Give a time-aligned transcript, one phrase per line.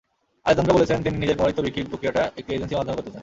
[0.47, 3.19] আলেজান্দ্রা বলেছেন, তিনি নিজের কুমারীত্ব বিক্রির প্রক্রিয়াটা একটি এজেন্সির মাধ্যমে করতে চান।